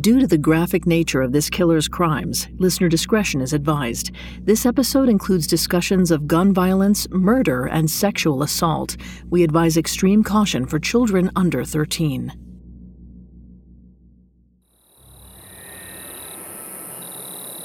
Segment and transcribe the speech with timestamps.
[0.00, 4.10] Due to the graphic nature of this killer's crimes, listener discretion is advised.
[4.42, 8.96] This episode includes discussions of gun violence, murder, and sexual assault.
[9.30, 12.32] We advise extreme caution for children under 13.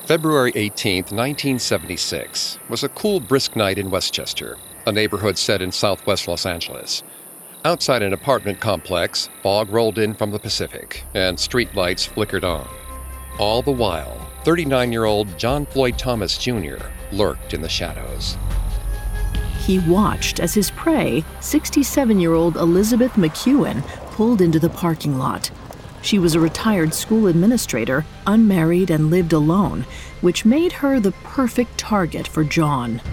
[0.06, 6.28] February 18, 1976, was a cool, brisk night in Westchester, a neighborhood set in southwest
[6.28, 7.02] Los Angeles.
[7.64, 12.68] Outside an apartment complex, fog rolled in from the Pacific, and street lights flickered on.
[13.38, 16.78] All the while, 39 year old John Floyd Thomas Jr.
[17.12, 18.36] lurked in the shadows.
[19.60, 25.52] He watched as his prey, 67 year old Elizabeth McEwen, pulled into the parking lot.
[26.02, 29.86] She was a retired school administrator, unmarried, and lived alone,
[30.22, 33.04] which made her the perfect target for John.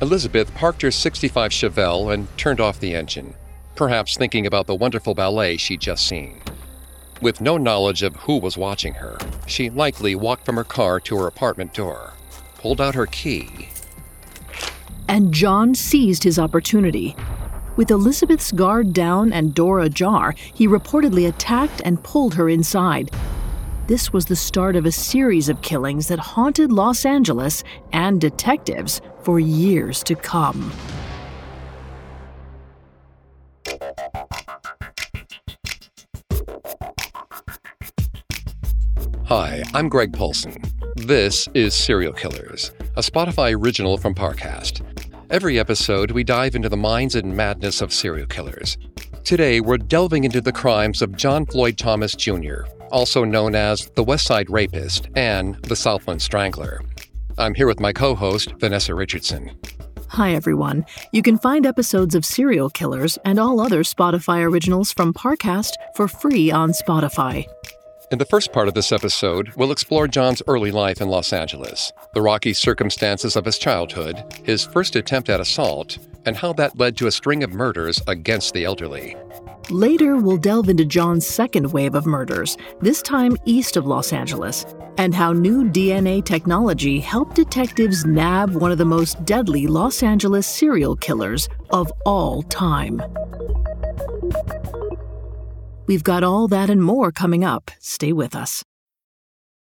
[0.00, 3.34] Elizabeth parked her 65 Chevelle and turned off the engine
[3.74, 6.40] perhaps thinking about the wonderful ballet she'd just seen.
[7.20, 11.16] With no knowledge of who was watching her, she likely walked from her car to
[11.18, 12.14] her apartment door,
[12.56, 13.68] pulled out her key.
[15.08, 17.14] And John seized his opportunity.
[17.76, 23.10] With Elizabeth's guard down and door ajar, he reportedly attacked and pulled her inside.
[23.86, 29.00] This was the start of a series of killings that haunted Los Angeles and detectives
[29.22, 30.72] for years to come.
[39.34, 40.60] Hi, I'm Greg Polcyn.
[40.94, 44.82] This is Serial Killers, a Spotify original from Parcast.
[45.30, 48.76] Every episode, we dive into the minds and madness of serial killers.
[49.24, 54.04] Today, we're delving into the crimes of John Floyd Thomas Jr., also known as the
[54.04, 56.82] West Side Rapist and the Southland Strangler.
[57.38, 59.50] I'm here with my co host, Vanessa Richardson.
[60.08, 60.84] Hi, everyone.
[61.10, 66.06] You can find episodes of Serial Killers and all other Spotify originals from Parcast for
[66.06, 67.46] free on Spotify.
[68.12, 71.94] In the first part of this episode, we'll explore John's early life in Los Angeles,
[72.12, 75.96] the rocky circumstances of his childhood, his first attempt at assault,
[76.26, 79.16] and how that led to a string of murders against the elderly.
[79.70, 84.66] Later, we'll delve into John's second wave of murders, this time east of Los Angeles,
[84.98, 90.46] and how new DNA technology helped detectives nab one of the most deadly Los Angeles
[90.46, 93.00] serial killers of all time.
[95.86, 97.70] We've got all that and more coming up.
[97.80, 98.62] Stay with us.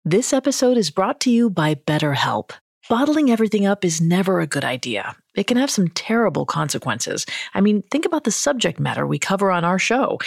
[0.05, 2.53] This episode is brought to you by BetterHelp.
[2.89, 5.17] Bottling everything up is never a good idea.
[5.35, 7.27] It can have some terrible consequences.
[7.53, 10.19] I mean, think about the subject matter we cover on our show.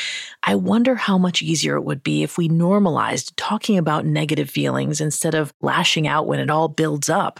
[0.44, 5.00] I wonder how much easier it would be if we normalized talking about negative feelings
[5.00, 7.40] instead of lashing out when it all builds up.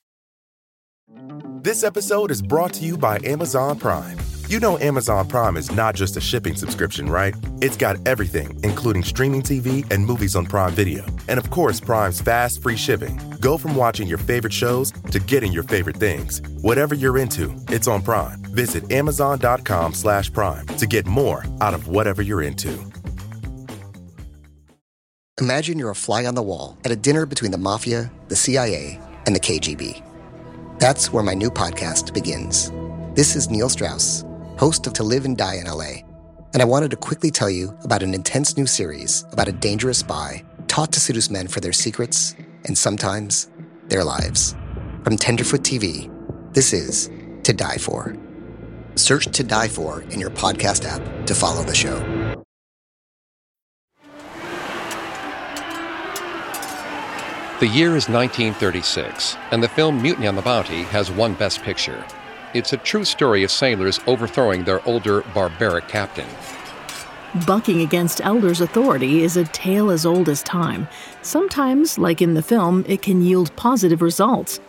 [1.15, 4.17] This episode is brought to you by Amazon Prime.
[4.47, 7.33] You know Amazon Prime is not just a shipping subscription, right?
[7.61, 11.05] It's got everything, including streaming TV and movies on Prime Video.
[11.29, 13.17] And of course, Prime's fast, free shipping.
[13.39, 16.41] Go from watching your favorite shows to getting your favorite things.
[16.61, 18.41] Whatever you're into, it's on Prime.
[18.53, 22.77] Visit Amazon.com slash Prime to get more out of whatever you're into.
[25.39, 28.99] Imagine you're a fly on the wall at a dinner between the mafia, the CIA,
[29.25, 30.03] and the KGB.
[30.81, 32.71] That's where my new podcast begins.
[33.13, 34.25] This is Neil Strauss,
[34.57, 36.01] host of To Live and Die in LA,
[36.53, 39.99] and I wanted to quickly tell you about an intense new series about a dangerous
[39.99, 42.35] spy taught to seduce men for their secrets
[42.65, 43.47] and sometimes
[43.89, 44.55] their lives.
[45.03, 46.09] From Tenderfoot TV,
[46.55, 47.11] this is
[47.43, 48.15] To Die For.
[48.95, 52.20] Search To Die For in your podcast app to follow the show.
[57.61, 62.03] The year is 1936, and the film Mutiny on the Bounty has won Best Picture.
[62.55, 66.25] It's a true story of sailors overthrowing their older, barbaric captain.
[67.45, 70.87] Bucking against elders' authority is a tale as old as time.
[71.21, 74.59] Sometimes, like in the film, it can yield positive results.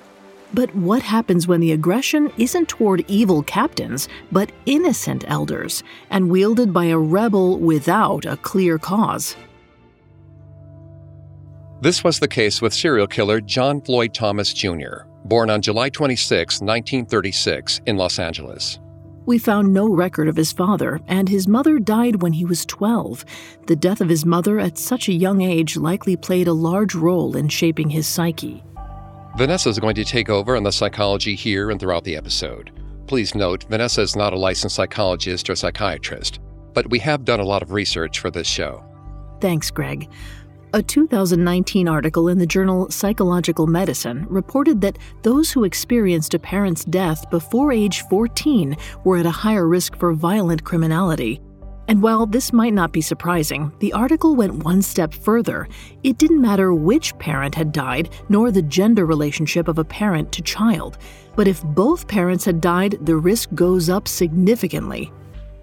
[0.53, 6.75] But what happens when the aggression isn't toward evil captains, but innocent elders, and wielded
[6.75, 9.35] by a rebel without a clear cause?
[11.83, 16.61] This was the case with serial killer John Floyd Thomas Jr., born on July 26,
[16.61, 18.79] 1936, in Los Angeles.
[19.27, 23.25] We found no record of his father, and his mother died when he was 12.
[23.67, 27.37] The death of his mother at such a young age likely played a large role
[27.37, 28.63] in shaping his psyche.
[29.37, 32.71] Vanessa is going to take over on the psychology here and throughout the episode.
[33.09, 36.39] Please note, Vanessa is not a licensed psychologist or psychiatrist,
[36.75, 38.85] but we have done a lot of research for this show.
[39.41, 40.09] Thanks, Greg.
[40.75, 46.83] A 2019 article in the journal Psychological Medicine reported that those who experienced a parent's
[46.87, 48.75] death before age 14
[49.05, 51.43] were at a higher risk for violent criminality.
[51.89, 55.69] And while this might not be surprising, the article went one step further.
[56.05, 60.41] It didn't matter which parent had died, nor the gender relationship of a parent to
[60.41, 60.97] child.
[61.37, 65.13] But if both parents had died, the risk goes up significantly.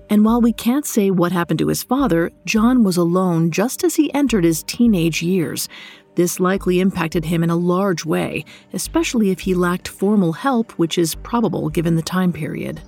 [0.10, 3.96] And while we can't say what happened to his father, John was alone just as
[3.96, 5.70] he entered his teenage years.
[6.16, 10.98] This likely impacted him in a large way, especially if he lacked formal help, which
[10.98, 12.82] is probable given the time period.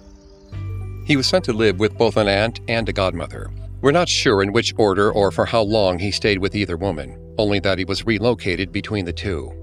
[1.05, 3.51] He was sent to live with both an aunt and a godmother.
[3.81, 7.17] We're not sure in which order or for how long he stayed with either woman,
[7.37, 9.53] only that he was relocated between the two.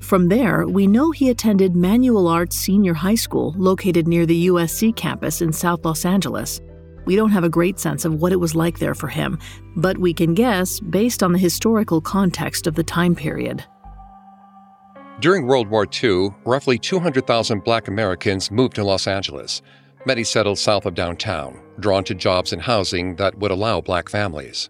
[0.00, 4.94] From there, we know he attended Manual Arts Senior High School, located near the USC
[4.94, 6.60] campus in South Los Angeles.
[7.08, 9.38] We don't have a great sense of what it was like there for him,
[9.74, 13.64] but we can guess based on the historical context of the time period.
[15.18, 19.62] During World War II, roughly 200,000 black Americans moved to Los Angeles.
[20.04, 24.68] Many settled south of downtown, drawn to jobs and housing that would allow black families.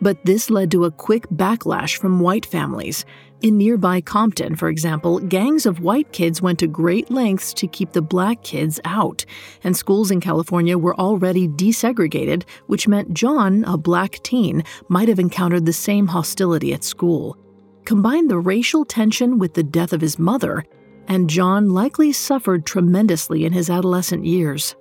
[0.00, 3.04] But this led to a quick backlash from white families.
[3.42, 7.92] In nearby Compton, for example, gangs of white kids went to great lengths to keep
[7.92, 9.24] the black kids out,
[9.64, 15.18] and schools in California were already desegregated, which meant John, a black teen, might have
[15.18, 17.38] encountered the same hostility at school.
[17.86, 20.66] Combine the racial tension with the death of his mother,
[21.08, 24.76] and John likely suffered tremendously in his adolescent years.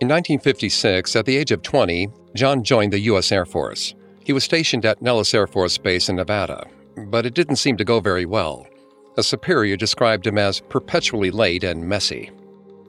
[0.00, 3.32] In 1956, at the age of 20, John joined the U.S.
[3.32, 3.96] Air Force.
[4.22, 6.68] He was stationed at Nellis Air Force Base in Nevada,
[7.06, 8.66] but it didn't seem to go very well.
[9.16, 12.30] A superior described him as perpetually late and messy.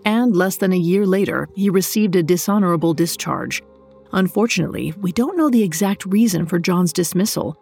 [0.05, 3.63] And less than a year later, he received a dishonorable discharge.
[4.11, 7.57] Unfortunately, we don't know the exact reason for John's dismissal,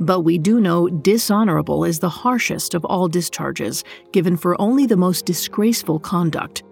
[0.00, 4.96] but we do know dishonorable is the harshest of all discharges, given for only the
[4.96, 6.62] most disgraceful conduct.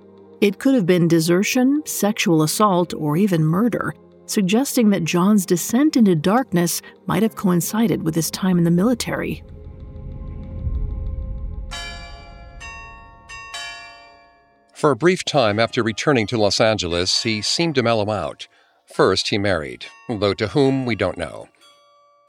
[0.41, 3.95] It could have been desertion, sexual assault, or even murder
[4.31, 9.43] suggesting that John's descent into darkness might have coincided with his time in the military.
[14.75, 18.49] For a brief time after returning to Los Angeles, he seemed to mellow out.
[18.87, 21.49] First, he married, though to whom we don't know.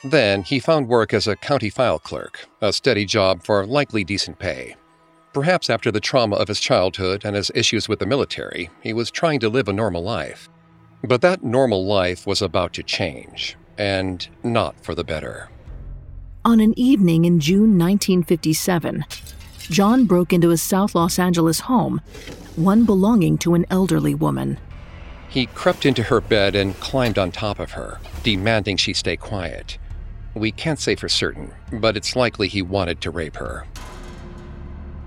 [0.04, 4.38] Then, he found work as a county file clerk, a steady job for likely decent
[4.38, 4.75] pay.
[5.31, 9.12] Perhaps after the trauma of his childhood and his issues with the military, he was
[9.12, 10.50] trying to live a normal life.
[11.03, 15.50] But that normal life was about to change, and not for the better.
[16.45, 19.06] On an evening in June 1957,
[19.69, 22.02] John broke into a South Los Angeles home,
[22.56, 24.59] one belonging to an elderly woman.
[25.30, 29.78] He crept into her bed and climbed on top of her, demanding she stay quiet.
[30.33, 33.66] We can't say for certain, but it's likely he wanted to rape her.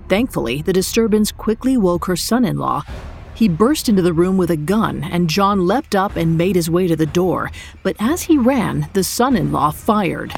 [0.09, 2.83] Thankfully, the disturbance quickly woke her son in law,
[3.35, 6.69] he burst into the room with a gun, and John leapt up and made his
[6.69, 7.51] way to the door.
[7.83, 10.33] But as he ran, the son in law fired.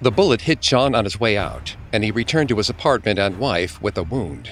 [0.00, 3.38] The bullet hit John on his way out, and he returned to his apartment and
[3.38, 4.50] wife with a wound.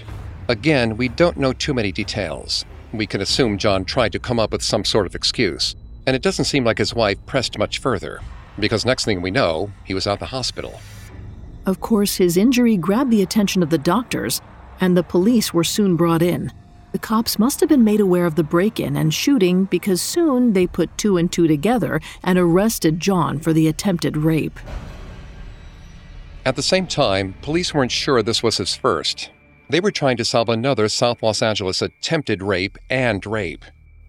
[0.48, 2.64] Again, we don't know too many details.
[2.92, 6.22] We can assume John tried to come up with some sort of excuse, and it
[6.22, 8.20] doesn't seem like his wife pressed much further,
[8.58, 10.80] because next thing we know, he was out the hospital.
[11.66, 14.40] Of course, his injury grabbed the attention of the doctors,
[14.80, 16.52] and the police were soon brought in.
[16.92, 20.54] The cops must have been made aware of the break in and shooting because soon
[20.54, 24.58] they put two and two together and arrested John for the attempted rape.
[26.44, 29.30] At the same time, police weren't sure this was his first.
[29.68, 33.64] They were trying to solve another South Los Angeles attempted rape and rape.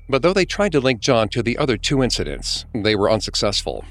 [0.10, 3.86] But though they tried to link John to the other two incidents, they were unsuccessful.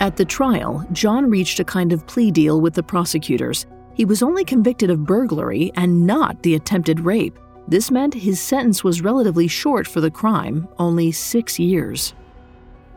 [0.00, 4.22] At the trial, John reached a kind of plea deal with the prosecutors he was
[4.22, 7.38] only convicted of burglary and not the attempted rape.
[7.66, 12.12] This meant his sentence was relatively short for the crime, only six years.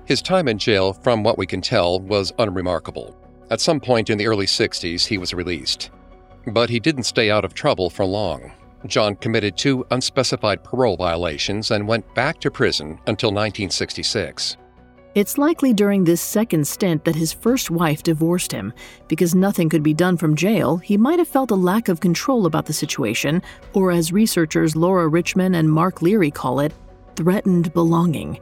[0.04, 3.16] His time in jail, from what we can tell, was unremarkable.
[3.50, 5.90] At some point in the early 60s, he was released.
[6.48, 8.52] But he didn't stay out of trouble for long.
[8.86, 14.58] John committed two unspecified parole violations and went back to prison until 1966.
[15.16, 18.74] It's likely during this second stint that his first wife divorced him.
[19.08, 22.46] Because nothing could be done from jail, he might have felt a lack of control
[22.46, 23.42] about the situation,
[23.74, 26.74] or as researchers Laura Richman and Mark Leary call it,
[27.16, 28.40] threatened belonging.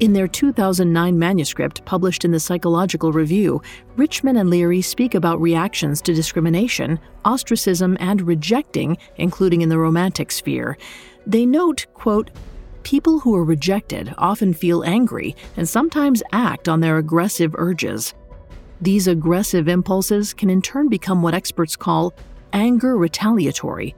[0.00, 3.62] In their 2009 manuscript published in the Psychological Review,
[3.96, 10.32] Richman and Leary speak about reactions to discrimination, ostracism, and rejecting, including in the romantic
[10.32, 10.76] sphere.
[11.26, 12.30] They note, quote,
[12.86, 18.14] people who are rejected often feel angry and sometimes act on their aggressive urges.
[18.80, 22.14] These aggressive impulses can in turn become what experts call
[22.52, 23.96] anger retaliatory,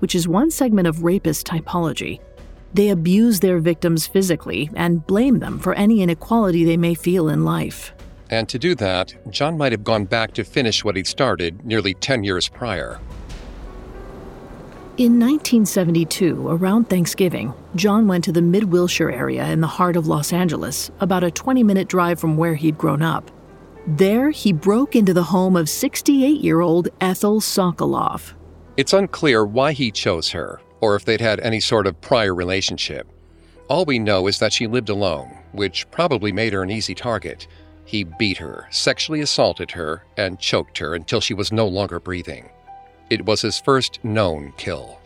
[0.00, 2.18] which is one segment of rapist typology.
[2.74, 7.44] They abuse their victims physically and blame them for any inequality they may feel in
[7.44, 7.92] life.
[8.28, 11.94] And to do that, John might have gone back to finish what he'd started nearly
[11.94, 12.98] 10 years prior.
[14.98, 20.06] In 1972, around Thanksgiving, John went to the Mid Wilshire area in the heart of
[20.06, 23.30] Los Angeles, about a 20 minute drive from where he'd grown up.
[23.86, 28.32] There, he broke into the home of 68 year old Ethel Sokoloff.
[28.78, 33.06] It's unclear why he chose her, or if they'd had any sort of prior relationship.
[33.68, 37.48] All we know is that she lived alone, which probably made her an easy target.
[37.84, 42.48] He beat her, sexually assaulted her, and choked her until she was no longer breathing.
[43.08, 45.00] It was his first known kill.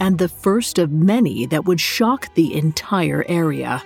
[0.00, 3.82] And the first of many that would shock the entire area.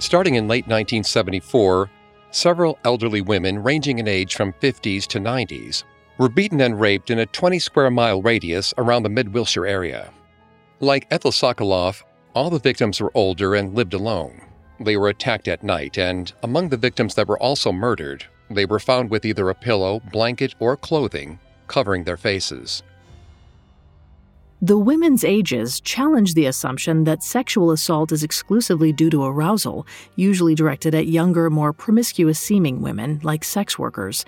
[0.00, 1.90] Starting in late 1974,
[2.30, 5.84] several elderly women ranging in age from 50s to 90s
[6.18, 10.10] were beaten and raped in a 20 square mile radius around the Mid Wilshire area.
[10.80, 12.02] Like Ethel Sokoloff,
[12.34, 14.42] all the victims were older and lived alone.
[14.80, 18.78] They were attacked at night, and among the victims that were also murdered, they were
[18.78, 21.38] found with either a pillow, blanket, or clothing
[21.68, 22.82] covering their faces.
[24.60, 30.56] The women's ages challenge the assumption that sexual assault is exclusively due to arousal, usually
[30.56, 34.24] directed at younger, more promiscuous seeming women, like sex workers.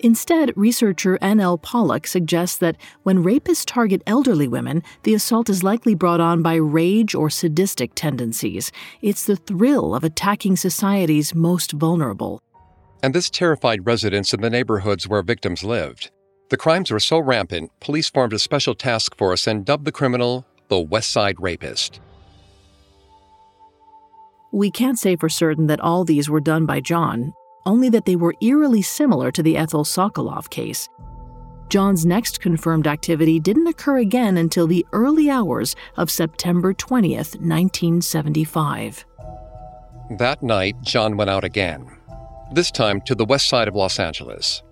[0.00, 1.58] Instead, researcher N.L.
[1.58, 6.54] Pollock suggests that when rapists target elderly women, the assault is likely brought on by
[6.54, 8.72] rage or sadistic tendencies.
[9.02, 12.40] It's the thrill of attacking society's most vulnerable.
[13.02, 16.10] And this terrified residents in the neighborhoods where victims lived.
[16.50, 20.46] The crimes were so rampant, police formed a special task force and dubbed the criminal
[20.68, 22.00] the West Side Rapist.
[24.52, 27.32] We can't say for certain that all these were done by John,
[27.66, 30.88] only that they were eerily similar to the Ethel Sokoloff case.
[31.68, 39.04] John's next confirmed activity didn't occur again until the early hours of September 20th, 1975.
[40.18, 41.90] That night, John went out again,
[42.52, 44.62] this time to the west side of Los Angeles.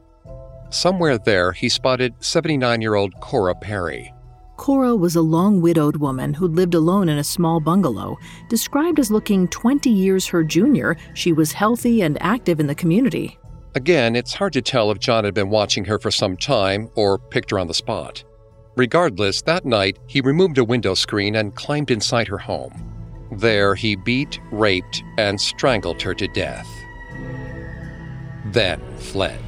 [0.73, 4.13] Somewhere there, he spotted 79 year old Cora Perry.
[4.57, 8.17] Cora was a long widowed woman who lived alone in a small bungalow.
[8.49, 13.39] Described as looking 20 years her junior, she was healthy and active in the community.
[13.75, 17.19] Again, it's hard to tell if John had been watching her for some time or
[17.19, 18.25] picked her on the spot.
[18.75, 22.73] Regardless, that night, he removed a window screen and climbed inside her home.
[23.31, 26.69] There, he beat, raped, and strangled her to death.
[28.47, 29.39] Then fled.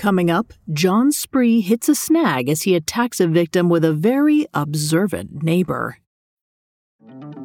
[0.00, 4.46] Coming up, John Spree hits a snag as he attacks a victim with a very
[4.54, 5.98] observant neighbor.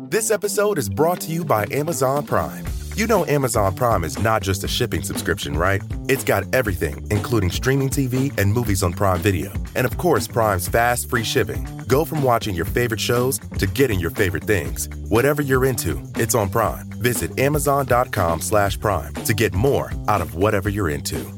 [0.07, 2.65] This episode is brought to you by Amazon Prime.
[2.95, 5.81] You know Amazon Prime is not just a shipping subscription, right?
[6.07, 9.51] It's got everything, including streaming TV and movies on Prime Video.
[9.75, 11.67] And of course, Prime's fast, free shipping.
[11.89, 14.87] Go from watching your favorite shows to getting your favorite things.
[15.09, 16.87] Whatever you're into, it's on Prime.
[17.01, 21.37] Visit amazon.com slash prime to get more out of whatever you're into.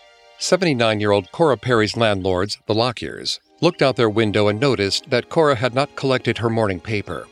[0.41, 5.29] 79 year old Cora Perry's landlords, the Lockyers, looked out their window and noticed that
[5.29, 7.27] Cora had not collected her morning paper.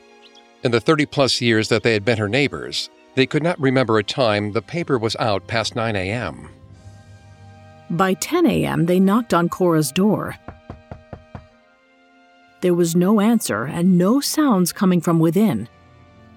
[0.64, 3.98] In the 30 plus years that they had been her neighbors, they could not remember
[3.98, 6.50] a time the paper was out past 9 a.m.
[7.90, 10.36] By 10 a.m., they knocked on Cora's door.
[12.62, 15.68] There was no answer and no sounds coming from within.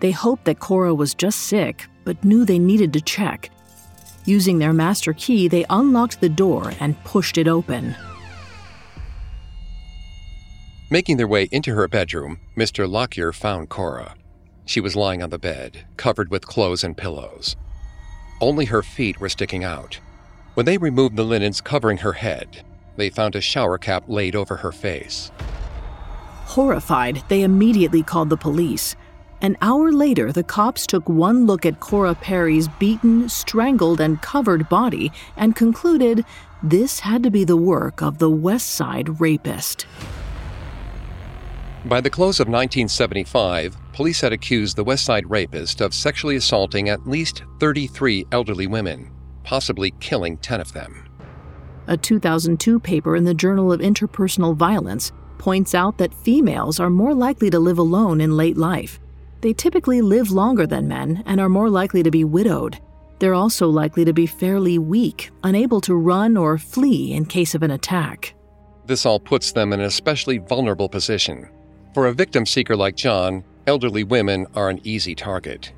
[0.01, 3.51] They hoped that Cora was just sick, but knew they needed to check.
[4.25, 7.97] Using their master key, they unlocked the door and pushed it open.
[10.91, 12.89] Making their way into her bedroom, Mr.
[12.89, 14.15] Lockyer found Cora.
[14.65, 17.57] She was lying on the bed, covered with clothes and pillows.
[18.41, 19.99] Only her feet were sticking out.
[20.55, 22.65] When they removed the linens covering her head,
[22.97, 25.33] they found a shower cap laid over her face.
[26.45, 28.95] Horrified, they immediately called the police.
[29.43, 34.69] An hour later, the cops took one look at Cora Perry's beaten, strangled, and covered
[34.69, 36.25] body and concluded
[36.63, 39.85] this had to be the work of the West Side rapist.
[41.85, 46.89] By the close of 1975, police had accused the West Side rapist of sexually assaulting
[46.89, 49.11] at least 33 elderly women,
[49.43, 51.05] possibly killing 10 of them.
[51.89, 57.13] A 2002 paper in the Journal of Interpersonal Violence points out that females are more
[57.13, 59.01] likely to live alone in late life.
[59.43, 62.79] They typically live longer than men and are more likely to be widowed.
[63.19, 67.65] They're also likely to be fairly weak, unable to run or flee in case of
[67.65, 68.35] an attack.
[68.87, 71.49] This all puts them in an especially vulnerable position.
[71.93, 75.73] For a victim seeker like John, elderly women are an easy target.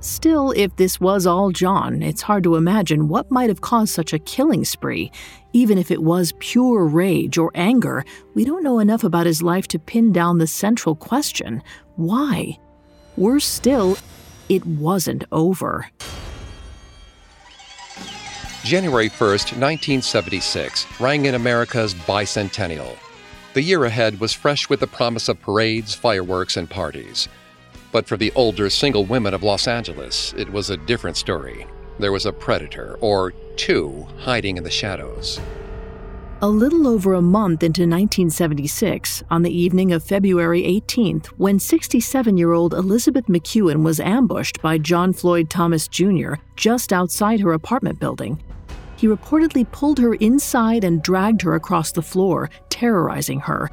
[0.00, 4.12] Still, if this was all John, it's hard to imagine what might have caused such
[4.12, 5.10] a killing spree.
[5.54, 8.04] Even if it was pure rage or anger,
[8.34, 11.62] we don't know enough about his life to pin down the central question
[11.96, 12.58] why?
[13.16, 13.96] Worse still,
[14.48, 15.88] it wasn't over.
[18.62, 22.96] January 1st, 1976, rang in America's bicentennial.
[23.54, 27.28] The year ahead was fresh with the promise of parades, fireworks, and parties.
[27.90, 31.66] But for the older single women of Los Angeles, it was a different story.
[31.98, 35.40] There was a predator, or two, hiding in the shadows.
[36.42, 42.36] A little over a month into 1976, on the evening of February 18th, when 67
[42.36, 46.34] year old Elizabeth McEwen was ambushed by John Floyd Thomas Jr.
[46.54, 48.42] just outside her apartment building,
[48.98, 53.70] he reportedly pulled her inside and dragged her across the floor, terrorizing her.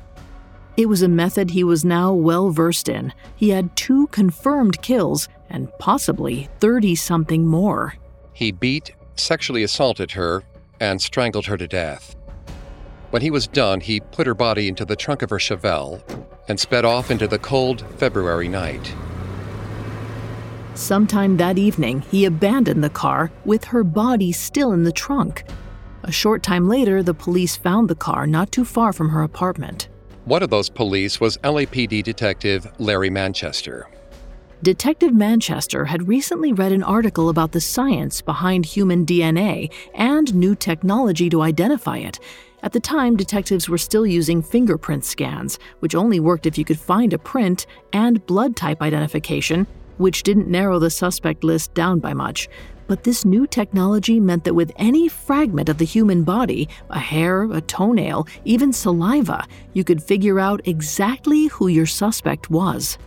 [0.78, 3.14] It was a method he was now well versed in.
[3.36, 7.96] He had two confirmed kills and possibly 30 something more.
[8.32, 10.44] He beat, sexually assaulted her,
[10.80, 12.16] and strangled her to death.
[13.14, 16.02] When he was done, he put her body into the trunk of her Chevelle
[16.48, 18.92] and sped off into the cold February night.
[20.74, 25.44] Sometime that evening, he abandoned the car with her body still in the trunk.
[26.02, 29.90] A short time later, the police found the car not too far from her apartment.
[30.26, 33.88] One of those police was LAPD detective Larry Manchester.
[34.64, 40.56] Detective Manchester had recently read an article about the science behind human DNA and new
[40.56, 42.20] technology to identify it,
[42.64, 46.80] at the time, detectives were still using fingerprint scans, which only worked if you could
[46.80, 52.14] find a print, and blood type identification, which didn't narrow the suspect list down by
[52.14, 52.48] much.
[52.88, 57.44] But this new technology meant that with any fragment of the human body, a hair,
[57.52, 62.98] a toenail, even saliva, you could figure out exactly who your suspect was.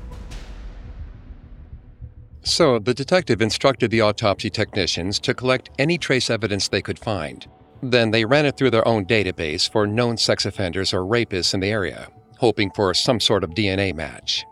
[2.43, 7.47] So, the detective instructed the autopsy technicians to collect any trace evidence they could find.
[7.83, 11.61] Then they ran it through their own database for known sex offenders or rapists in
[11.61, 12.09] the area,
[12.39, 14.45] hoping for some sort of DNA match.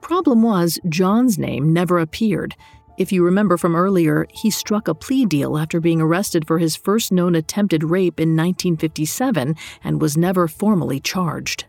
[0.00, 2.54] Problem was, John's name never appeared.
[2.96, 6.76] If you remember from earlier, he struck a plea deal after being arrested for his
[6.76, 11.64] first known attempted rape in 1957 and was never formally charged.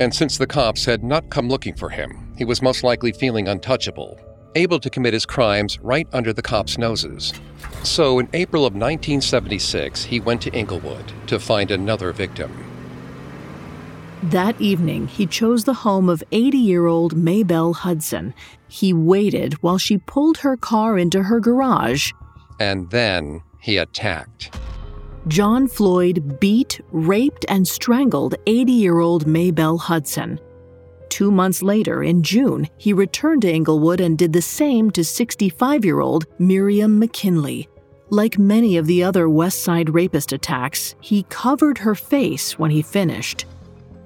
[0.00, 3.48] And since the cops had not come looking for him, he was most likely feeling
[3.48, 4.18] untouchable,
[4.54, 7.32] able to commit his crimes right under the cops' noses.
[7.88, 12.52] So, in April of 1976, he went to Inglewood to find another victim.
[14.24, 18.34] That evening, he chose the home of 80 year old Maybelle Hudson.
[18.68, 22.12] He waited while she pulled her car into her garage.
[22.60, 24.54] And then he attacked.
[25.26, 30.38] John Floyd beat, raped, and strangled 80 year old Maybelle Hudson.
[31.08, 35.86] Two months later, in June, he returned to Inglewood and did the same to 65
[35.86, 37.66] year old Miriam McKinley.
[38.10, 42.80] Like many of the other West Side rapist attacks, he covered her face when he
[42.80, 43.44] finished.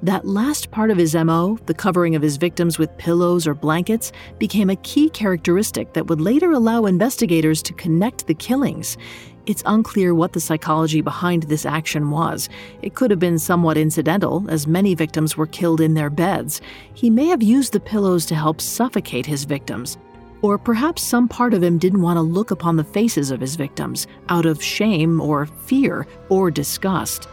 [0.02, 4.10] That last part of his MO, the covering of his victims with pillows or blankets,
[4.40, 8.98] became a key characteristic that would later allow investigators to connect the killings.
[9.46, 12.48] It's unclear what the psychology behind this action was.
[12.82, 16.60] It could have been somewhat incidental, as many victims were killed in their beds.
[16.94, 19.96] He may have used the pillows to help suffocate his victims.
[20.42, 23.56] Or perhaps some part of him didn't want to look upon the faces of his
[23.56, 27.28] victims out of shame or fear or disgust.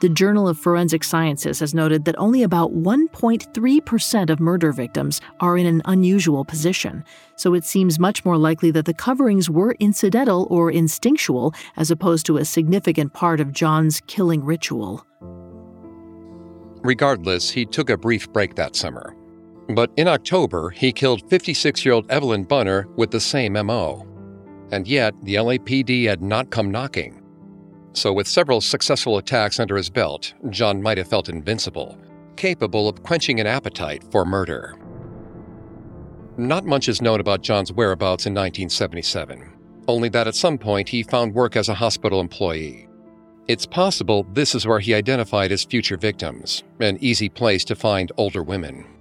[0.00, 5.56] The Journal of Forensic Sciences has noted that only about 1.3% of murder victims are
[5.56, 7.04] in an unusual position,
[7.36, 12.26] so it seems much more likely that the coverings were incidental or instinctual as opposed
[12.26, 15.06] to a significant part of John's killing ritual.
[16.82, 19.16] Regardless, he took a brief break that summer.
[19.68, 24.06] But in October, he killed 56 year old Evelyn Bunner with the same MO.
[24.72, 27.22] And yet, the LAPD had not come knocking.
[27.92, 31.96] So, with several successful attacks under his belt, John might have felt invincible,
[32.36, 34.76] capable of quenching an appetite for murder.
[36.36, 39.52] Not much is known about John's whereabouts in 1977,
[39.86, 42.88] only that at some point he found work as a hospital employee.
[43.46, 48.10] It's possible this is where he identified his future victims, an easy place to find
[48.16, 48.93] older women.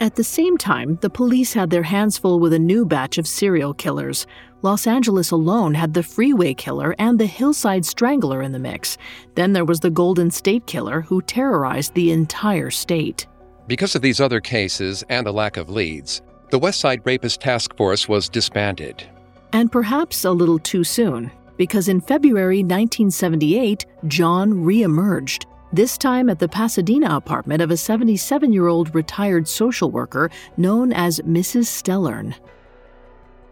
[0.00, 3.26] At the same time, the police had their hands full with a new batch of
[3.26, 4.26] serial killers,
[4.62, 8.98] Los Angeles alone had the Freeway Killer and the Hillside Strangler in the mix.
[9.36, 13.28] Then there was the Golden State Killer, who terrorized the entire state.
[13.68, 18.08] Because of these other cases and a lack of leads, the Westside Rapist Task Force
[18.08, 19.08] was disbanded.
[19.52, 25.44] And perhaps a little too soon, because in February 1978, John reemerged.
[25.72, 30.92] This time at the Pasadena apartment of a 77 year old retired social worker known
[30.92, 31.66] as Mrs.
[31.66, 32.34] Stellern.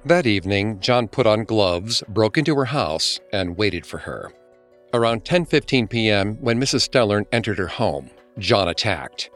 [0.06, 4.32] That evening, John put on gloves, broke into her house, and waited for her.
[4.94, 6.88] Around 10:15 p.m., when Mrs.
[6.88, 9.30] Stellern entered her home, John attacked.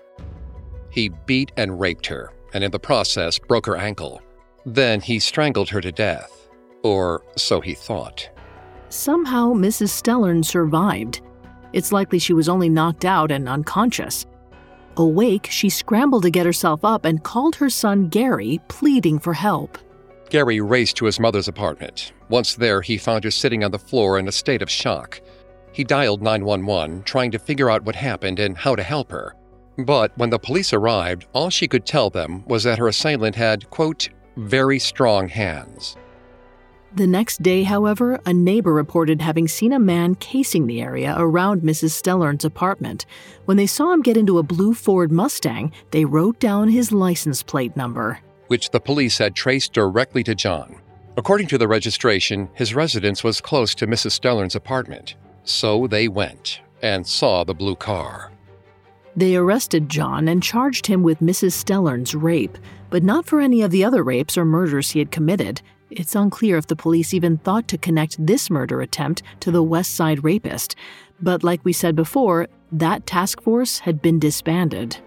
[0.90, 4.22] He beat and raped her, and in the process broke her ankle.
[4.64, 6.48] Then he strangled her to death,
[6.82, 8.30] or so he thought.
[8.88, 9.90] Somehow, Mrs.
[9.90, 11.20] Stellern survived.
[11.72, 14.26] It's likely she was only knocked out and unconscious.
[14.96, 19.78] Awake, she scrambled to get herself up and called her son Gary, pleading for help.
[20.28, 22.12] Gary raced to his mother's apartment.
[22.28, 25.20] Once there, he found her sitting on the floor in a state of shock.
[25.72, 29.34] He dialed 911, trying to figure out what happened and how to help her.
[29.78, 33.70] But when the police arrived, all she could tell them was that her assailant had,
[33.70, 35.96] quote, very strong hands.
[36.94, 41.62] The next day, however, a neighbor reported having seen a man casing the area around
[41.62, 41.90] Mrs.
[41.90, 43.06] Stellern's apartment.
[43.44, 47.42] When they saw him get into a blue Ford Mustang, they wrote down his license
[47.42, 50.74] plate number which the police had traced directly to John.
[51.16, 54.10] According to the registration, his residence was close to Mrs.
[54.10, 55.14] Stellern's apartment.
[55.44, 58.32] So they went and saw the blue car.
[59.14, 61.52] They arrested John and charged him with Mrs.
[61.52, 62.58] Stellern's rape,
[62.90, 65.62] but not for any of the other rapes or murders he had committed.
[65.90, 69.94] It's unclear if the police even thought to connect this murder attempt to the West
[69.94, 70.76] Side rapist.
[71.20, 74.98] But like we said before, that task force had been disbanded.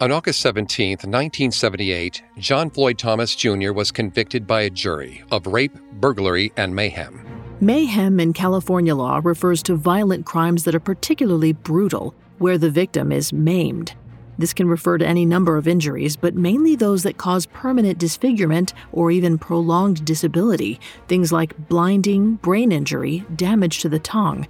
[0.00, 3.72] On August 17, 1978, John Floyd Thomas Jr.
[3.72, 7.24] was convicted by a jury of rape, burglary, and mayhem.
[7.60, 13.12] Mayhem in California law refers to violent crimes that are particularly brutal, where the victim
[13.12, 13.94] is maimed.
[14.38, 18.72] This can refer to any number of injuries, but mainly those that cause permanent disfigurement
[18.92, 24.46] or even prolonged disability, things like blinding, brain injury, damage to the tongue.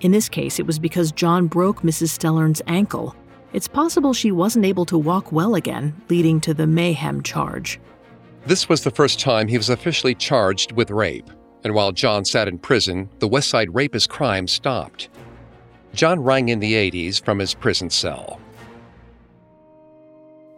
[0.00, 2.08] In this case, it was because John broke Mrs.
[2.08, 3.16] Stellern's ankle
[3.52, 7.78] it's possible she wasn't able to walk well again, leading to the mayhem charge.
[8.46, 11.30] This was the first time he was officially charged with rape,
[11.62, 15.10] and while John sat in prison, the Westside rapist crime stopped.
[15.92, 18.40] John rang in the 80s from his prison cell.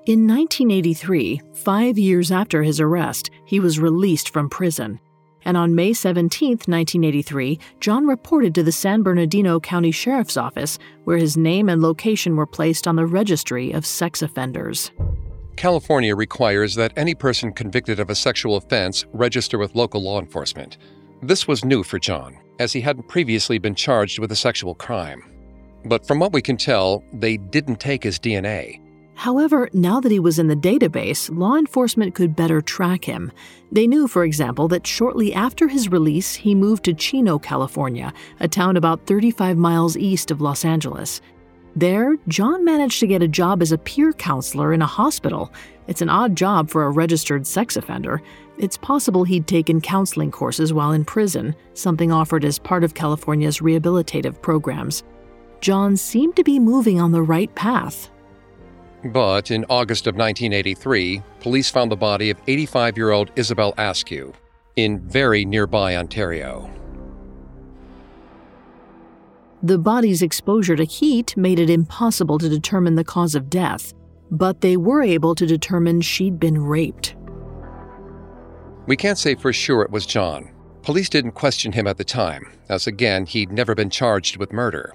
[0.06, 5.00] In 1983, five years after his arrest, he was released from prison
[5.44, 11.18] and on May 17, 1983, John reported to the San Bernardino County Sheriff's Office, where
[11.18, 14.90] his name and location were placed on the registry of sex offenders.
[15.56, 20.78] California requires that any person convicted of a sexual offense register with local law enforcement.
[21.22, 25.22] This was new for John, as he hadn't previously been charged with a sexual crime.
[25.84, 28.80] But from what we can tell, they didn't take his DNA.
[29.14, 33.30] However, now that he was in the database, law enforcement could better track him.
[33.70, 38.48] They knew, for example, that shortly after his release, he moved to Chino, California, a
[38.48, 41.20] town about 35 miles east of Los Angeles.
[41.76, 45.52] There, John managed to get a job as a peer counselor in a hospital.
[45.88, 48.22] It's an odd job for a registered sex offender.
[48.58, 53.58] It's possible he'd taken counseling courses while in prison, something offered as part of California's
[53.58, 55.02] rehabilitative programs.
[55.60, 58.10] John seemed to be moving on the right path.
[59.04, 64.32] But in August of 1983, police found the body of 85 year old Isabel Askew
[64.76, 66.70] in very nearby Ontario.
[69.62, 73.94] The body's exposure to heat made it impossible to determine the cause of death,
[74.30, 77.14] but they were able to determine she'd been raped.
[78.86, 80.50] We can't say for sure it was John.
[80.82, 84.92] Police didn't question him at the time, as again, he'd never been charged with murder.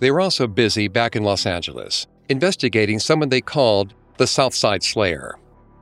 [0.00, 5.36] They were also busy back in Los Angeles, investigating someone they called the Southside Slayer.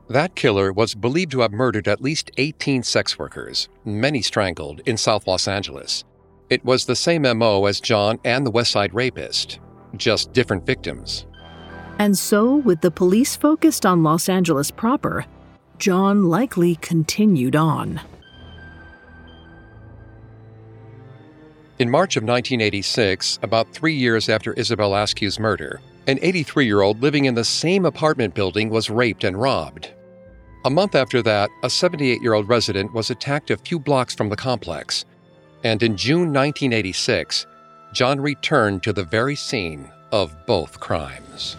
[0.09, 4.96] That killer was believed to have murdered at least 18 sex workers, many strangled, in
[4.96, 6.05] South Los Angeles.
[6.48, 9.61] It was the same MO as John and the West Side Rapist,
[9.96, 11.26] just different victims.
[12.00, 15.26] And so, with the police focused on Los Angeles proper,
[15.79, 18.00] John likely continued on.
[21.79, 27.02] In March of 1986, about three years after Isabel Askew's murder, an 83 year old
[27.02, 29.90] living in the same apartment building was raped and robbed.
[30.64, 34.28] A month after that, a 78 year old resident was attacked a few blocks from
[34.28, 35.04] the complex
[35.64, 37.46] and in June 1986,
[37.92, 41.56] John returned to the very scene of both crimes.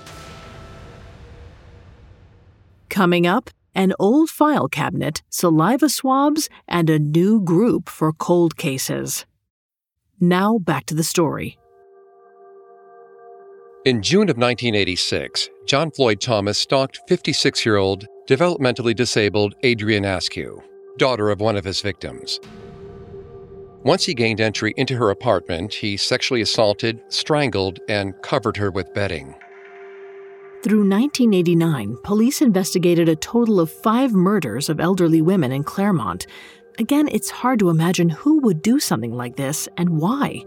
[2.90, 9.26] Coming up, an old file cabinet, saliva swabs, and a new group for cold cases.
[10.20, 11.58] Now back to the story.
[13.84, 20.62] In June of 1986, John Floyd Thomas stalked 56 year old, developmentally disabled Adrienne Askew,
[21.00, 22.40] daughter of one of his victims.
[23.84, 28.94] Once he gained entry into her apartment, he sexually assaulted, strangled, and covered her with
[28.94, 29.34] bedding.
[30.62, 36.28] Through 1989, police investigated a total of five murders of elderly women in Claremont.
[36.78, 40.46] Again, it's hard to imagine who would do something like this and why.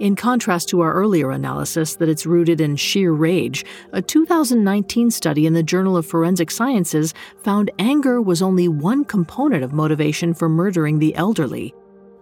[0.00, 5.44] In contrast to our earlier analysis that it's rooted in sheer rage, a 2019 study
[5.44, 10.48] in the Journal of Forensic Sciences found anger was only one component of motivation for
[10.48, 11.74] murdering the elderly.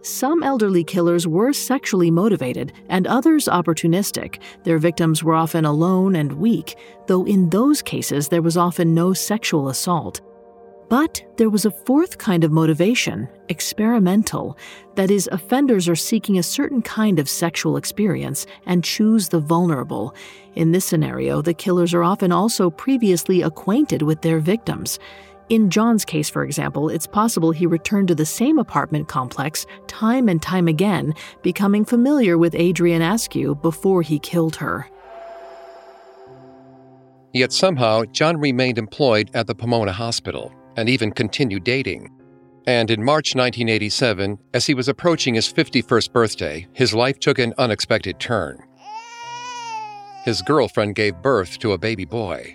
[0.02, 4.40] Some elderly killers were sexually motivated and others opportunistic.
[4.64, 9.12] Their victims were often alone and weak, though in those cases there was often no
[9.12, 10.20] sexual assault.
[10.88, 14.56] But there was a fourth kind of motivation, experimental.
[14.94, 20.14] That is, offenders are seeking a certain kind of sexual experience and choose the vulnerable.
[20.54, 24.98] In this scenario, the killers are often also previously acquainted with their victims.
[25.50, 30.28] In John's case, for example, it's possible he returned to the same apartment complex time
[30.28, 34.88] and time again, becoming familiar with Adrienne Askew before he killed her.
[37.34, 42.08] Yet somehow, John remained employed at the Pomona Hospital and even continued dating.
[42.64, 47.52] And in March 1987, as he was approaching his 51st birthday, his life took an
[47.58, 48.62] unexpected turn.
[50.24, 52.54] His girlfriend gave birth to a baby boy.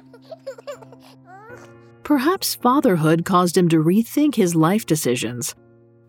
[2.04, 5.54] Perhaps fatherhood caused him to rethink his life decisions.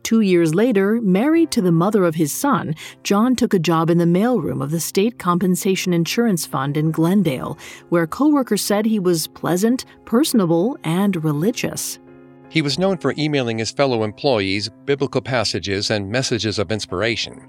[0.05, 3.99] Two years later, married to the mother of his son, John took a job in
[3.99, 9.27] the mailroom of the State Compensation Insurance Fund in Glendale, where coworkers said he was
[9.27, 11.99] pleasant, personable, and religious.
[12.55, 17.49] He was known for emailing his fellow employees biblical passages and messages of inspiration.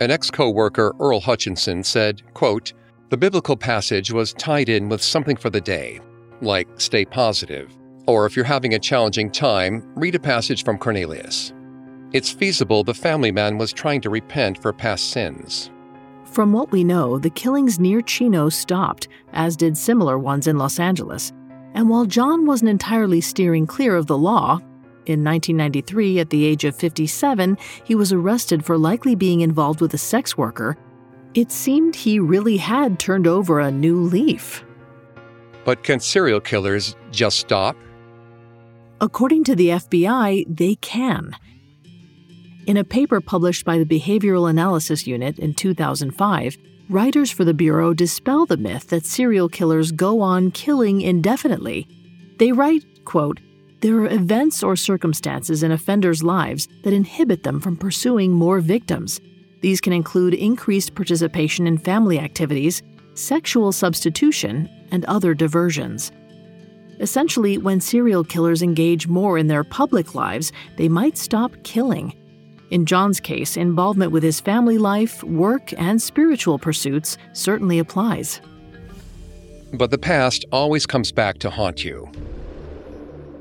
[0.00, 2.72] An ex co worker, Earl Hutchinson, said, quote,
[3.10, 6.00] The biblical passage was tied in with something for the day,
[6.40, 7.70] like stay positive,
[8.06, 11.52] or if you're having a challenging time, read a passage from Cornelius.
[12.14, 15.70] It's feasible the family man was trying to repent for past sins.
[16.24, 20.80] From what we know, the killings near Chino stopped, as did similar ones in Los
[20.80, 21.34] Angeles.
[21.76, 24.60] And while John wasn't entirely steering clear of the law,
[25.04, 29.92] in 1993, at the age of 57, he was arrested for likely being involved with
[29.92, 30.78] a sex worker.
[31.34, 34.64] It seemed he really had turned over a new leaf.
[35.66, 37.76] But can serial killers just stop?
[39.02, 41.36] According to the FBI, they can.
[42.66, 46.56] In a paper published by the Behavioral Analysis Unit in 2005,
[46.88, 51.88] writers for the Bureau dispel the myth that serial killers go on killing indefinitely.
[52.38, 53.40] They write, quote,
[53.80, 59.20] there are events or circumstances in offenders' lives that inhibit them from pursuing more victims.
[59.60, 62.82] These can include increased participation in family activities,
[63.14, 66.12] sexual substitution, and other diversions.
[67.00, 72.14] Essentially, when serial killers engage more in their public lives, they might stop killing.
[72.70, 78.40] In John's case, involvement with his family life, work, and spiritual pursuits certainly applies.
[79.72, 82.10] But the past always comes back to haunt you.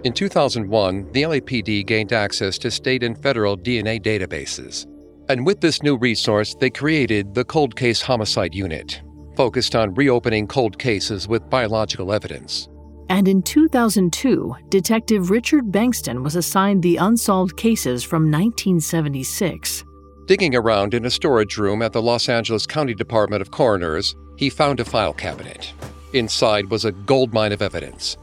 [0.03, 4.85] In 2001, the LAPD gained access to state and federal DNA databases.
[5.29, 9.01] And with this new resource, they created the Cold Case Homicide Unit,
[9.35, 12.69] focused on reopening cold cases with biological evidence.
[13.09, 19.83] And in 2002, Detective Richard Bengtson was assigned the unsolved cases from 1976.
[20.25, 24.49] Digging around in a storage room at the Los Angeles County Department of Coroners, he
[24.49, 25.73] found a file cabinet.
[26.13, 28.17] Inside was a goldmine of evidence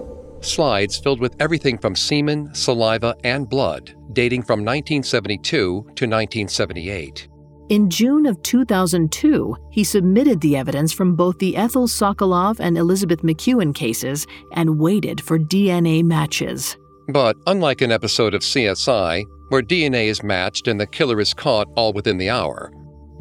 [0.44, 7.28] slides filled with everything from semen, saliva, and blood, dating from 1972 to 1978.
[7.72, 13.22] In June of 2002, he submitted the evidence from both the Ethel Sokoloff and Elizabeth
[13.22, 16.76] McEwen cases and waited for DNA matches.
[17.08, 21.66] But unlike an episode of CSI, where DNA is matched and the killer is caught
[21.74, 22.70] all within the hour,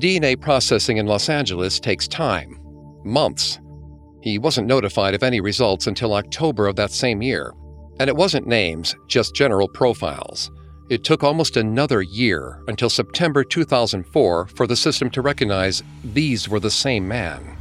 [0.01, 2.59] DNA processing in Los Angeles takes time
[3.05, 3.57] months.
[4.21, 7.53] He wasn't notified of any results until October of that same year.
[8.01, 10.51] And it wasn't names, just general profiles.
[10.91, 16.59] It took almost another year until September 2004 for the system to recognize these were
[16.59, 17.55] the same man.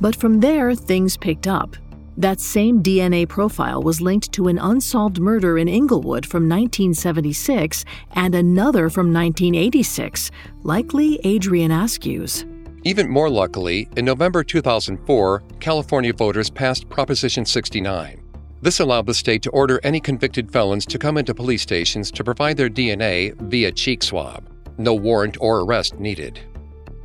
[0.00, 1.76] But from there, things picked up.
[2.16, 7.84] That same DNA profile was linked to an unsolved murder in Inglewood from 1976
[8.16, 10.32] and another from 1986,
[10.64, 12.44] likely Adrian Askew's.
[12.82, 18.21] Even more luckily, in November 2004, California voters passed Proposition 69.
[18.62, 22.22] This allowed the state to order any convicted felons to come into police stations to
[22.22, 24.48] provide their DNA via cheek swab.
[24.78, 26.38] No warrant or arrest needed.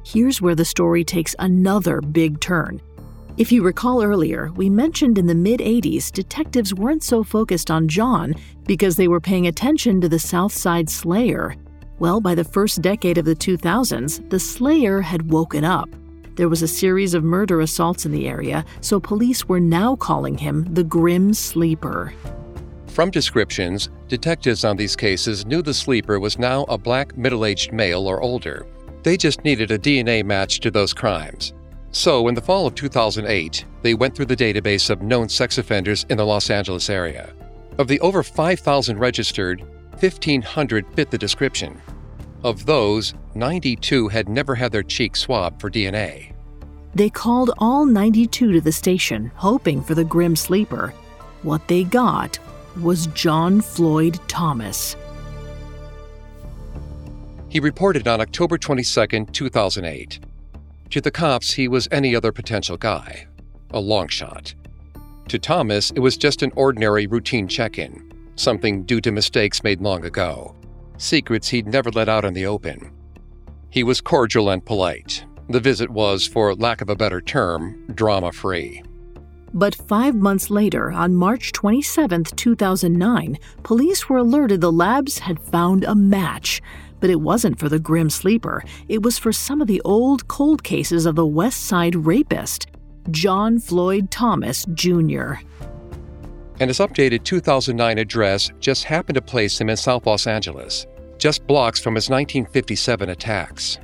[0.05, 2.79] Here's where the story takes another big turn.
[3.37, 7.87] If you recall earlier, we mentioned in the mid 80s detectives weren't so focused on
[7.87, 8.35] John
[8.67, 11.55] because they were paying attention to the South Side Slayer.
[11.97, 15.89] Well, by the first decade of the 2000s, the Slayer had woken up.
[16.37, 20.37] There was a series of murder assaults in the area, so police were now calling
[20.37, 22.13] him the Grim Sleeper.
[22.85, 27.73] From descriptions, detectives on these cases knew the sleeper was now a black middle aged
[27.73, 28.67] male or older.
[29.01, 31.53] They just needed a DNA match to those crimes.
[31.91, 36.05] So, in the fall of 2008, they went through the database of known sex offenders
[36.09, 37.33] in the Los Angeles area.
[37.79, 39.61] Of the over 5,000 registered,
[40.01, 41.81] 1,500 fit the description.
[42.43, 46.33] Of those, 92 had never had their cheek swabbed for DNA.
[46.93, 50.93] They called all 92 to the station, hoping for the grim sleeper.
[51.43, 52.39] What they got
[52.81, 54.95] was John Floyd Thomas.
[57.49, 60.19] He reported on October 22, 2008.
[60.91, 63.27] To the cops, he was any other potential guy,
[63.71, 64.53] a long shot.
[65.29, 69.81] To Thomas, it was just an ordinary routine check in something due to mistakes made
[69.81, 70.55] long ago,
[70.97, 72.91] secrets he'd never let out in the open.
[73.69, 75.25] He was cordial and polite.
[75.49, 78.83] The visit was, for lack of a better term, drama free.
[79.53, 85.83] But five months later, on March 27, 2009, police were alerted the labs had found
[85.85, 86.61] a match.
[86.99, 90.63] But it wasn't for the grim sleeper, it was for some of the old cold
[90.63, 92.67] cases of the West Side rapist,
[93.09, 95.35] John Floyd Thomas Jr
[96.59, 100.85] and his updated 2009 address just happened to place him in South Los Angeles,
[101.17, 103.79] just blocks from his 1957 attacks.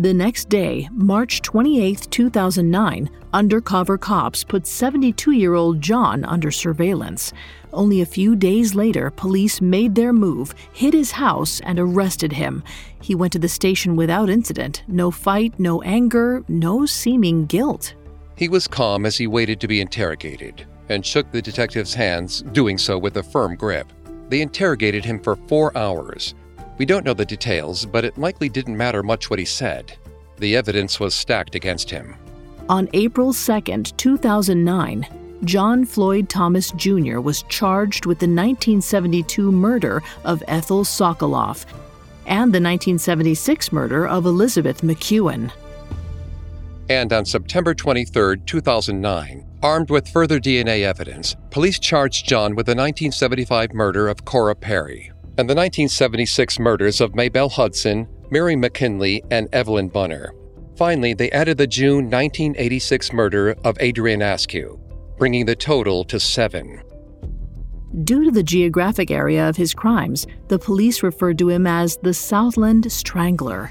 [0.00, 7.32] The next day, March 28, 2009, undercover cops put 72 year old John under surveillance.
[7.72, 12.62] Only a few days later, police made their move, hit his house, and arrested him.
[13.02, 17.94] He went to the station without incident no fight, no anger, no seeming guilt.
[18.36, 22.78] He was calm as he waited to be interrogated and shook the detective's hands, doing
[22.78, 23.92] so with a firm grip.
[24.28, 26.34] They interrogated him for four hours.
[26.78, 29.96] We don't know the details, but it likely didn't matter much what he said.
[30.38, 32.14] The evidence was stacked against him.
[32.68, 35.06] On April 2, 2009,
[35.44, 37.20] John Floyd Thomas Jr.
[37.20, 41.64] was charged with the 1972 murder of Ethel Sokoloff
[42.26, 45.50] and the 1976 murder of Elizabeth McEwen.
[46.90, 52.76] And on September 23, 2009, armed with further DNA evidence, police charged John with the
[52.76, 59.48] 1975 murder of Cora Perry and the 1976 murders of Maybelle Hudson, Mary McKinley, and
[59.52, 60.32] Evelyn Bunner.
[60.76, 64.80] Finally, they added the June 1986 murder of Adrian Askew,
[65.16, 66.82] bringing the total to seven.
[68.04, 72.14] Due to the geographic area of his crimes, the police referred to him as the
[72.14, 73.70] Southland Strangler.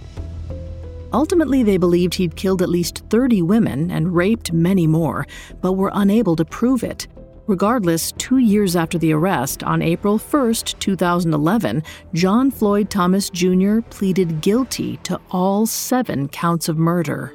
[1.14, 5.26] Ultimately, they believed he'd killed at least 30 women and raped many more,
[5.62, 7.08] but were unable to prove it.
[7.48, 11.82] Regardless, two years after the arrest, on April 1, 2011,
[12.14, 13.80] John Floyd Thomas Jr.
[13.90, 17.34] pleaded guilty to all seven counts of murder.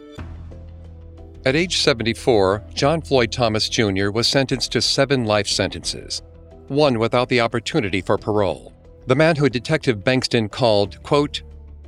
[1.47, 4.11] At age 74, John Floyd Thomas Jr.
[4.11, 6.21] was sentenced to seven life sentences,
[6.69, 8.75] one without the opportunity for parole.
[9.07, 11.43] The man who Detective Bengtson called, quote,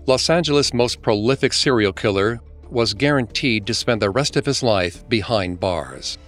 [0.07, 2.39] Los Angeles' most prolific serial killer
[2.69, 6.19] was guaranteed to spend the rest of his life behind bars.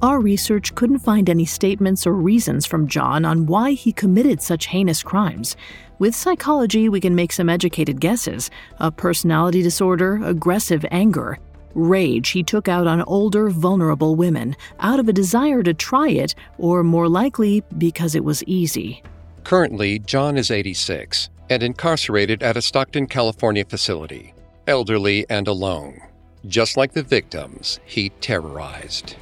[0.00, 4.68] Our research couldn't find any statements or reasons from John on why he committed such
[4.68, 5.56] heinous crimes.
[5.98, 11.38] With psychology, we can make some educated guesses a personality disorder, aggressive anger,
[11.74, 16.34] rage he took out on older, vulnerable women out of a desire to try it,
[16.56, 19.02] or more likely, because it was easy.
[19.44, 24.32] Currently, John is 86 and incarcerated at a Stockton, California facility,
[24.66, 26.00] elderly and alone,
[26.46, 29.16] just like the victims he terrorized.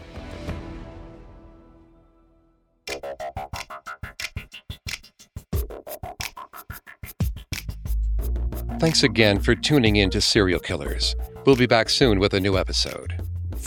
[8.78, 11.16] Thanks again for tuning in to Serial Killers.
[11.44, 13.17] We'll be back soon with a new episode.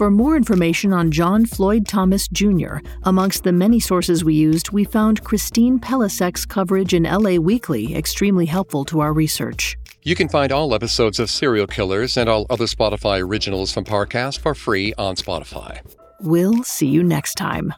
[0.01, 4.83] For more information on John Floyd Thomas Jr., amongst the many sources we used, we
[4.83, 9.77] found Christine Pelisek's coverage in LA Weekly extremely helpful to our research.
[10.01, 14.39] You can find all episodes of Serial Killers and all other Spotify originals from Parcast
[14.39, 15.81] for free on Spotify.
[16.21, 17.71] We'll see you next time.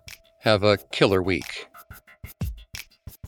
[0.44, 1.68] Have a killer week.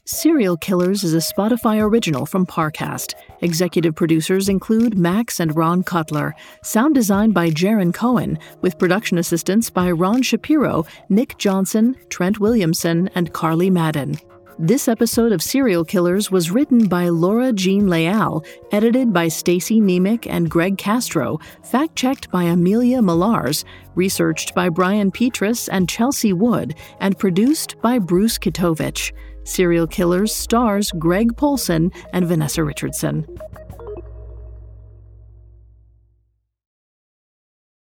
[0.06, 3.16] Serial Killers is a Spotify original from Parcast.
[3.46, 6.34] Executive producers include Max and Ron Cutler.
[6.64, 13.08] Sound design by Jaron Cohen, with production assistance by Ron Shapiro, Nick Johnson, Trent Williamson,
[13.14, 14.18] and Carly Madden.
[14.58, 20.26] This episode of Serial Killers was written by Laura Jean Leal, edited by Stacy Nemec
[20.28, 27.20] and Greg Castro, fact-checked by Amelia Millars, researched by Brian Petrus and Chelsea Wood, and
[27.20, 29.12] produced by Bruce Kitovich.
[29.46, 33.26] Serial Killers stars Greg Polcyn and Vanessa Richardson.